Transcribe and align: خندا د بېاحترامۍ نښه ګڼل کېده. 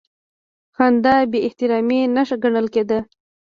خندا 0.75 1.15
د 1.23 1.29
بېاحترامۍ 1.31 1.99
نښه 2.15 2.35
ګڼل 2.43 2.67
کېده. 2.73 2.99